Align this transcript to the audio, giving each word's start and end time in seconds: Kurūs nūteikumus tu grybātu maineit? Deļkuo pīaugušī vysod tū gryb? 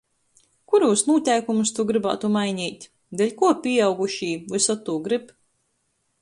Kurūs 0.71 1.01
nūteikumus 1.09 1.71
tu 1.79 1.85
grybātu 1.91 2.31
maineit? 2.37 2.87
Deļkuo 3.21 3.53
pīaugušī 3.67 4.31
vysod 4.55 4.83
tū 4.89 4.97
gryb? 5.11 5.33